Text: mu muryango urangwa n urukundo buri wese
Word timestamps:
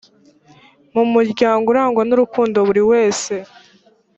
mu 0.93 1.03
muryango 1.13 1.65
urangwa 1.73 2.01
n 2.05 2.11
urukundo 2.15 2.57
buri 2.67 2.81
wese 2.91 3.33